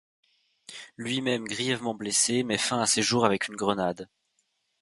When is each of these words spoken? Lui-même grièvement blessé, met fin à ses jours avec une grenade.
Lui-même 0.97 1.45
grièvement 1.47 1.93
blessé, 1.93 2.41
met 2.41 2.57
fin 2.57 2.81
à 2.81 2.87
ses 2.87 3.03
jours 3.03 3.23
avec 3.23 3.49
une 3.49 3.55
grenade. 3.55 4.09